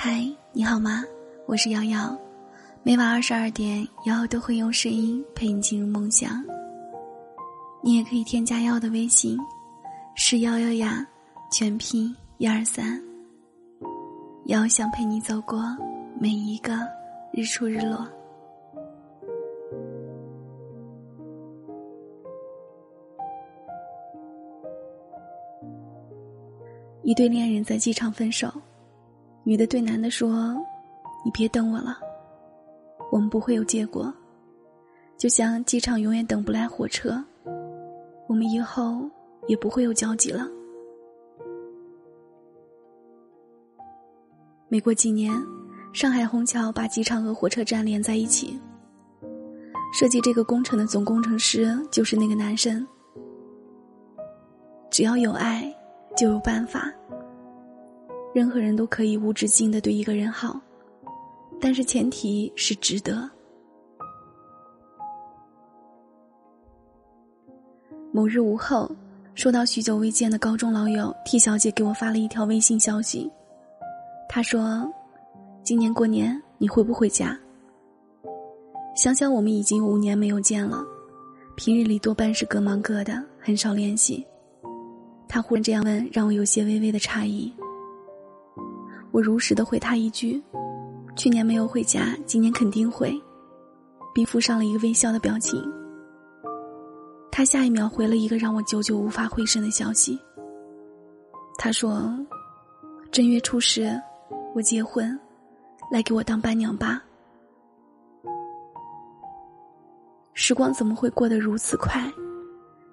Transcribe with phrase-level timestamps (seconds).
[0.00, 1.02] 嗨，你好吗？
[1.44, 2.16] 我是瑶瑶，
[2.84, 6.40] 每晚二十二点，瑶瑶都会用声音陪你进入梦乡。
[7.82, 9.36] 你也可以添加瑶瑶的微信，
[10.14, 11.04] 是瑶瑶呀，
[11.50, 13.02] 全拼一二三。
[14.44, 15.64] 瑶想陪你走过
[16.20, 16.74] 每一个
[17.32, 18.06] 日出日落。
[27.02, 28.48] 一对恋人在机场分手。
[29.48, 30.54] 女的对男的说
[31.24, 31.98] ：“你别等我了，
[33.10, 34.12] 我们不会有结果，
[35.16, 37.24] 就像机场永远等不来火车，
[38.26, 39.08] 我们以后
[39.46, 40.46] 也不会有交集了。”
[44.68, 45.32] 没过几年，
[45.94, 48.60] 上海虹桥把机场和火车站连在一起，
[49.94, 52.86] 设计这个工程的总工程师就是那个男生。
[54.90, 55.74] 只要有爱，
[56.14, 56.92] 就有办法。
[58.38, 60.60] 任何人都可以无止境的对一个人好，
[61.60, 63.28] 但是前提是值得。
[68.12, 68.88] 某日午后，
[69.34, 73.28] 收到许久未见的高中老友 T 小姐给我发了一条微信消息，
[74.28, 74.88] 她说
[75.64, 77.36] ：“今年过年你回不回家？”
[78.94, 80.84] 想想我们已经五年没有见了，
[81.56, 84.24] 平日里多半是各忙各的，很少联系。
[85.26, 87.52] 她忽然这样问，让我有些微微的诧异。
[89.10, 90.42] 我如实的回他一句
[91.16, 93.18] ：“去年没有回家，今年肯定会。”
[94.14, 95.62] 并附上了一个微笑的表情。
[97.30, 100.18] 他下一秒回了一个让我久久无法回神的消息。
[101.56, 102.12] 他说
[103.12, 103.88] ：“正月初十，
[104.56, 105.16] 我结婚，
[105.92, 107.00] 来给我当伴娘吧。”
[110.34, 112.12] 时光怎么会过得如此快？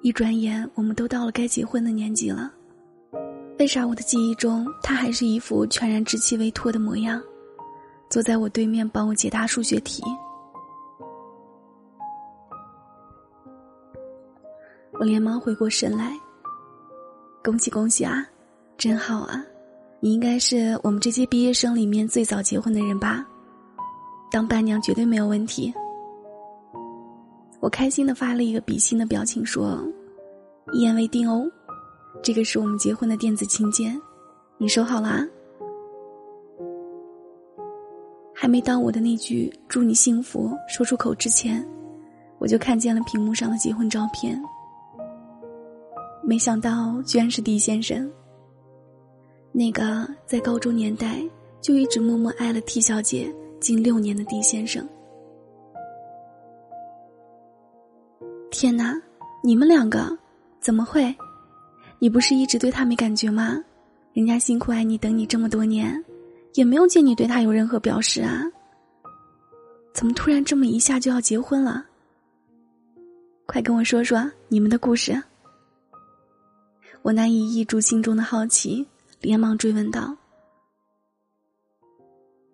[0.00, 2.50] 一转眼，我们都到了该结婚的年纪了。
[3.60, 7.22] 为啥我的记忆中，他还是一副全然稚气未脱的模样，
[8.08, 10.02] 坐在我对面帮我解答数学题？
[14.92, 16.18] 我连忙回过神来，
[17.44, 18.26] 恭喜恭喜啊，
[18.78, 19.44] 真好啊！
[20.00, 23.22] 你应该是我们这届毕业生里面最早结婚的人吧？
[24.30, 25.70] 当伴娘绝对没有问题。
[27.60, 29.86] 我开心的发了一个比心的表情，说
[30.72, 31.46] ：“一言为定哦。”
[32.22, 34.00] 这个是我们结婚的电子请柬，
[34.58, 35.26] 你收好啦。
[38.34, 41.66] 还没当我的那句“祝你幸福”说出口之前，
[42.38, 44.40] 我就看见了屏幕上的结婚照片。
[46.22, 48.10] 没想到居然是狄先生，
[49.52, 51.22] 那个在高中年代
[51.60, 54.86] 就一直默默爱了 T 小姐近六年的狄先生。
[58.50, 58.94] 天哪，
[59.42, 60.16] 你们两个
[60.60, 61.14] 怎么会？
[62.00, 63.62] 你不是一直对他没感觉吗？
[64.14, 66.02] 人家辛苦爱你等你这么多年，
[66.54, 68.42] 也没有见你对他有任何表示啊。
[69.92, 71.84] 怎么突然这么一下就要结婚了？
[73.44, 75.22] 快跟我说说你们的故事。
[77.02, 78.86] 我难以抑住心中的好奇，
[79.20, 80.16] 连忙追问道。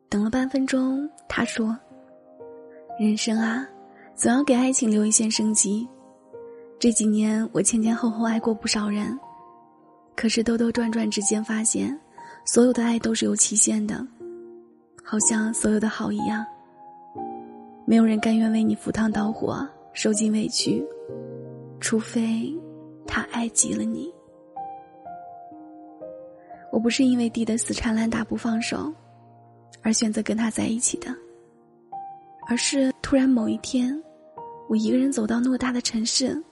[0.09, 1.77] 等了半分钟，他说
[2.99, 3.67] ：“人生啊，
[4.15, 5.87] 总要给爱情留一线生机。
[6.79, 9.17] 这几年我前前后后爱过不少人。”
[10.17, 11.97] 可是兜兜转转之间，发现
[12.47, 14.05] 所有的爱都是有期限的，
[15.05, 16.45] 好像所有的好一样。
[17.85, 20.85] 没有人甘愿为你赴汤蹈火、受尽委屈，
[21.81, 22.53] 除非
[23.07, 24.13] 他爱极了你。
[26.73, 28.93] 我不是因为弟的死缠烂打不放手，
[29.83, 31.15] 而选择跟他在一起的，
[32.49, 34.03] 而是突然某一天，
[34.69, 36.43] 我一个人走到偌大的城市，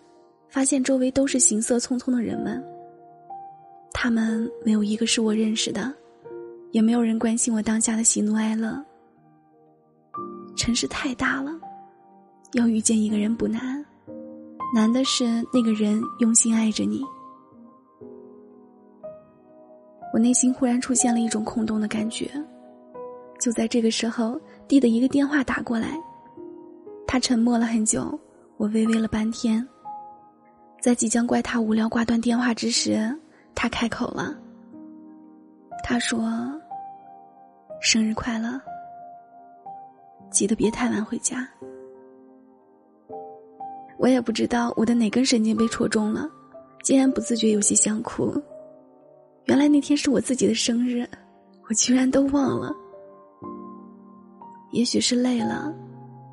[0.48, 2.62] 发现周围都是行色匆匆的人们。
[3.94, 5.90] 他们没有一个是我认识的，
[6.72, 8.84] 也没有人关心我当下的喜怒哀乐。
[10.56, 11.52] 城市太大了，
[12.52, 13.82] 要遇见一个人不难，
[14.74, 17.02] 难的是那个人用心爱着你。
[20.12, 22.30] 我内心忽然出现了一种空洞的感觉。
[23.40, 24.38] 就在这个时候，
[24.68, 25.98] 弟的一个电话打过来，
[27.06, 28.18] 他沉默了很久，
[28.56, 29.66] 我微微了半天，
[30.80, 33.16] 在即将怪他无聊挂断电话之时。
[33.54, 34.34] 他开口了。
[35.82, 36.20] 他说
[37.80, 38.60] ：“生日快乐，
[40.30, 41.46] 记得别太晚回家。”
[43.98, 46.28] 我也不知道我的哪根神经被戳中了，
[46.82, 48.34] 竟然不自觉有些想哭。
[49.44, 51.06] 原来那天是我自己的生日，
[51.68, 52.74] 我居然都忘了。
[54.72, 55.72] 也许是累了，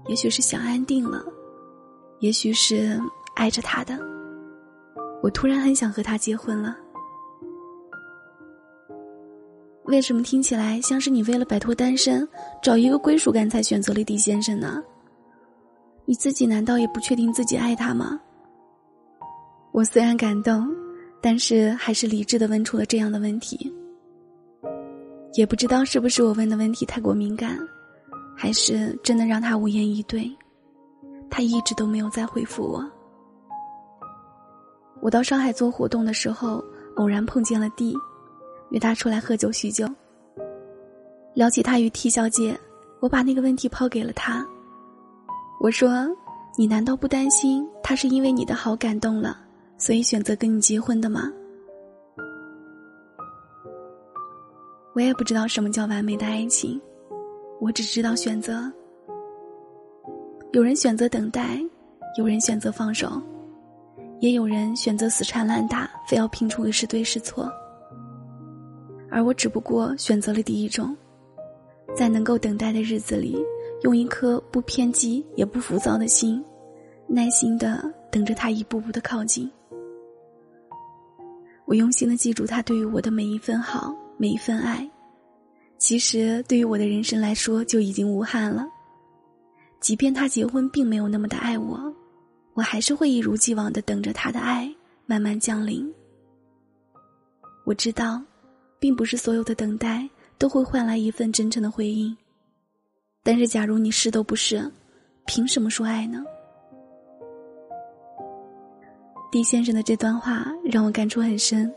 [0.08, 1.24] 也许是想安定了，
[2.20, 3.00] 也许是
[3.36, 4.00] 爱着他的，
[5.22, 6.76] 我突然很想和他结婚了。
[9.92, 12.26] 为什么听起来像是你为了摆脱单身，
[12.64, 14.82] 找一个归属感才选择了 D 先生呢？
[16.06, 18.18] 你自己难道也不确定自己爱他吗？
[19.74, 20.66] 我虽然感动，
[21.22, 23.72] 但是还是理智的问出了这样的问题。
[25.34, 27.60] 也不知道是不是我问的问题太过敏感，
[28.36, 30.30] 还是真的让他无言以对。
[31.30, 32.90] 他一直都没有再回复我。
[35.02, 36.64] 我到上海做活动的时候，
[36.96, 37.94] 偶然碰见了 D，
[38.72, 39.88] 约他出来喝酒叙旧。
[41.34, 42.60] 聊起他与 T 小姐，
[43.00, 44.46] 我把那个问题抛给了他。
[45.62, 46.08] 我说
[46.58, 49.38] ：“你难道不担心他是因为你的好感动了，
[49.78, 51.32] 所以选择跟你结婚的吗？”
[54.94, 56.82] 我也不知道什么叫完美的爱情，
[57.62, 58.70] 我只知道选择。
[60.52, 61.62] 有人选择等待，
[62.18, 63.22] 有人选择放手，
[64.20, 67.50] 也有人选择死缠烂打，非要拼出个是对是错。
[69.12, 70.96] 而我只不过选择了第一种，
[71.96, 73.38] 在能够等待的日子里，
[73.84, 76.44] 用一颗不偏激也不浮躁的心，
[77.08, 79.52] 耐心的等着他一步步的靠近。
[81.66, 84.90] 我用心的记住他对于我的每一份好，每一份爱，
[85.78, 88.66] 其实对于我的人生来说就已经无憾了。
[89.80, 91.94] 即便他结婚并没有那么的爱我，
[92.54, 94.74] 我还是会一如既往的等着他的爱
[95.06, 95.92] 慢慢降临。
[97.66, 98.22] 我知道，
[98.82, 102.18] 并不是所有的等待都会换来一份真诚的回应。
[103.22, 104.70] 但是，假如你是都不是，
[105.28, 106.24] 凭什么说爱呢？
[109.32, 111.72] 狄先生的这段话让我感触很深。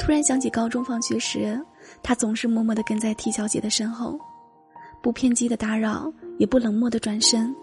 [0.00, 1.56] 突然想起高中放学时，
[2.02, 4.18] 他总是默默的跟在 T 小姐的身后。
[5.00, 7.54] 不偏激的打扰，也不冷漠的转身，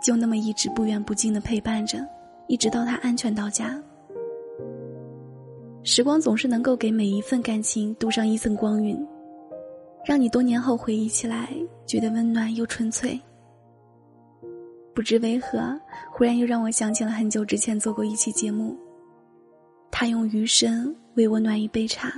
[0.00, 1.98] 就那么一直不远不近的陪伴着，
[2.46, 3.76] 一直到他安全到家。
[5.82, 8.98] 时光总是能够给每一份感情镀上一层光晕，
[10.04, 11.48] 让你多年后回忆起来，
[11.86, 13.18] 觉得温暖又纯粹。
[14.94, 15.78] 不知为何，
[16.10, 18.76] 忽然又让我想起了很久之前做过一期节目，
[19.90, 22.12] 他用余生为我暖一杯茶。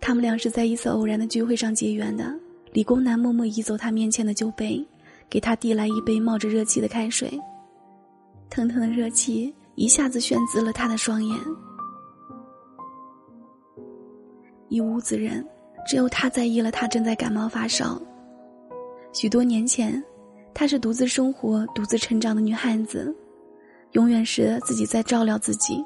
[0.00, 2.34] 他们俩是在一次偶然的聚会上结缘的。
[2.72, 4.84] 理工男默默移走他面前的酒杯，
[5.30, 7.40] 给他递来一杯冒着热气的开水。
[8.50, 11.38] 腾腾的热气一下子炫紫了他的双眼。
[14.68, 15.46] 一屋子人，
[15.86, 18.00] 只有他在意了他正在感冒发烧。
[19.12, 20.02] 许多年前，
[20.52, 23.14] 她是独自生活、独自成长的女汉子，
[23.92, 25.84] 永远是自己在照料自己。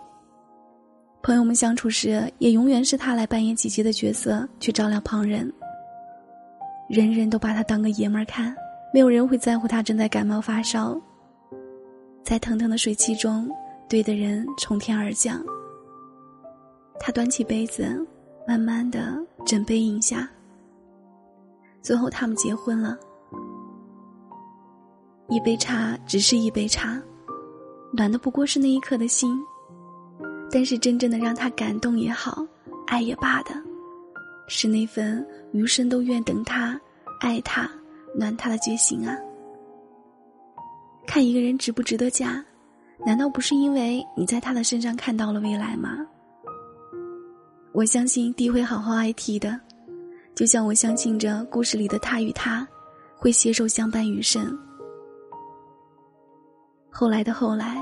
[1.23, 5.53] 朋友们相处时，也永远是他来扮演姐姐的角色，去照料旁人。
[6.89, 8.55] 人人都把他当个爷们儿看，
[8.95, 10.99] 没有人会在乎他正在感冒发烧。
[12.23, 13.51] 在腾腾的水汽中，
[13.89, 15.43] 对的人从天而降。
[17.01, 18.07] 他端起杯子，
[18.47, 20.29] 慢慢的整杯饮下。
[21.81, 22.99] 最后，他们结婚了。
[25.29, 27.01] 一杯茶，只是一杯茶，
[27.93, 29.41] 暖的不过是那一刻的心。
[30.51, 32.47] 但是真正的让他感动也好，
[32.87, 33.51] 爱也罢的，
[34.49, 36.79] 是那份余生都愿等他、
[37.21, 37.71] 爱他、
[38.15, 39.17] 暖他的决心啊！
[41.07, 42.43] 看一个人值不值得嫁，
[43.07, 46.07] 难道不是因为你在他的身上看到了未来吗？
[47.73, 49.59] 我相信地会好好爱 T 的，
[50.35, 52.67] 就像我相信着故事里的他与他，
[53.17, 54.59] 会携手相伴余生。
[56.91, 57.81] 后来的后来，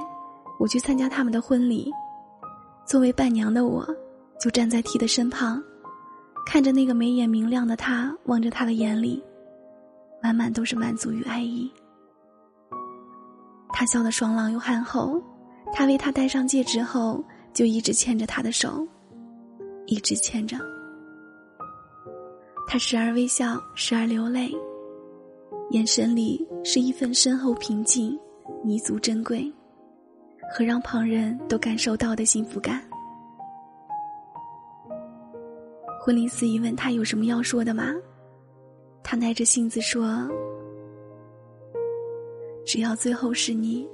[0.60, 1.90] 我去参加他们的婚礼。
[2.84, 3.86] 作为伴娘的我，
[4.38, 5.62] 就站在 T 的身旁，
[6.44, 9.24] 看着那个眉眼明亮的他，望着他的眼里，
[10.22, 11.72] 满满都是满足与爱意。
[13.78, 15.22] 他笑得爽朗又憨厚，
[15.70, 18.88] 他为他戴上戒指后，就一直牵着他的手，
[19.84, 20.56] 一直牵着。
[22.66, 24.50] 他时而微笑，时而流泪，
[25.72, 28.18] 眼神里是一份深厚平静，
[28.64, 29.52] 弥足珍贵。
[30.54, 32.82] 和让旁人都感受到的幸福感。
[36.00, 37.92] 婚礼司仪问他有什么要说的吗？
[39.02, 40.26] 他耐着性子说
[42.66, 43.88] ：“只要最后是你，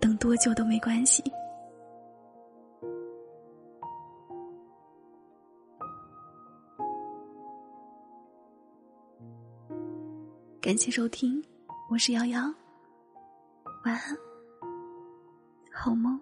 [0.00, 1.22] 等多久都没关系。”
[10.62, 11.44] 感谢收听，
[11.90, 12.40] 我是瑶瑶，
[13.84, 14.16] 晚安。
[15.70, 16.18] 好梦。